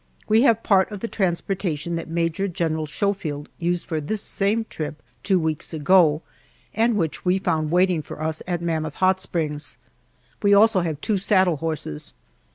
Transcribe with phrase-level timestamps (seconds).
[0.27, 4.99] We have part of the transportation that Major General Schofield used for this same trip
[5.21, 6.23] two weeks ago,
[6.73, 9.77] and which we found waiting for us at Mammoth Hot Springs.
[10.41, 12.15] We also have two saddle horses.